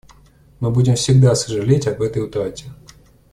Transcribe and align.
Мы 0.59 0.71
будем 0.71 0.95
всегда 0.95 1.35
сожалеть 1.35 1.85
об 1.87 2.01
этой 2.01 2.23
утрате. 2.25 2.65